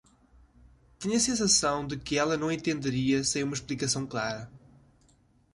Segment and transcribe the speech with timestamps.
[0.97, 4.49] Tenho a sensação de que ela não entenderia sem uma explicação clara.